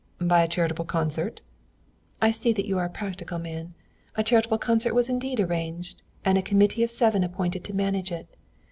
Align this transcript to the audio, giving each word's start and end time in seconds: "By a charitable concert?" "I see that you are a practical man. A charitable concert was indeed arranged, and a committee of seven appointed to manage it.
"By 0.19 0.41
a 0.41 0.47
charitable 0.47 0.85
concert?" 0.85 1.41
"I 2.19 2.31
see 2.31 2.53
that 2.53 2.65
you 2.65 2.79
are 2.79 2.85
a 2.85 2.89
practical 2.89 3.37
man. 3.37 3.75
A 4.15 4.23
charitable 4.23 4.57
concert 4.57 4.95
was 4.95 5.09
indeed 5.09 5.39
arranged, 5.39 6.01
and 6.25 6.39
a 6.39 6.41
committee 6.41 6.81
of 6.81 6.89
seven 6.89 7.23
appointed 7.23 7.63
to 7.65 7.75
manage 7.75 8.11
it. 8.11 8.35